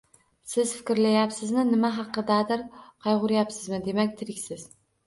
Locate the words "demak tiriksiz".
3.91-4.69